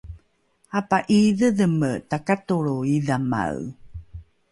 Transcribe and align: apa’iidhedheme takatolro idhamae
apa’iidhedheme 0.79 1.91
takatolro 2.09 2.75
idhamae 2.95 3.63